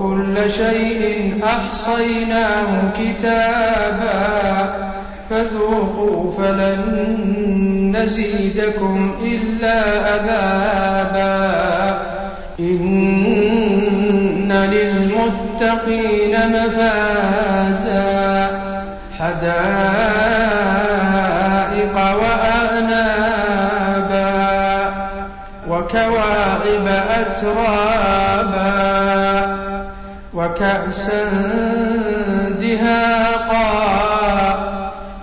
[0.00, 4.74] وكل شيء أحصيناه كتابا
[5.30, 11.30] فذوقوا فلن نزيدكم إلا عذابا
[12.60, 18.06] إن للمتقين مفازا
[19.18, 19.54] حدائق
[21.96, 23.50] وأعنابا
[25.68, 28.30] وكواعب أترابا
[30.40, 31.24] وكأسا
[32.60, 33.70] دهاقا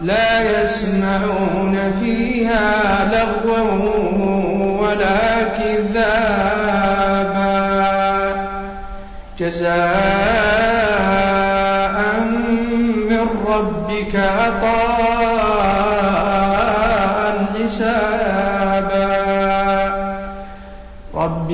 [0.01, 3.61] لا يسمعون فيها لغوا
[4.79, 6.77] ولا كذابا
[9.39, 9.87] جزاء
[13.09, 15.36] من ربك عطاء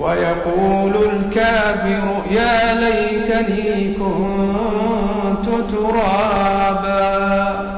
[0.00, 7.77] ويقول الكافر يا ليتني كنت ترابا.